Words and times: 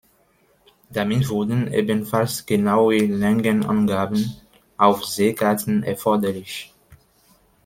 Damit 0.89 1.29
wurden 1.29 1.71
ebenfalls 1.71 2.43
genaue 2.47 3.05
Längenangaben 3.05 4.35
auf 4.75 5.05
Seekarten 5.05 5.83
erforderlich. 5.83 6.73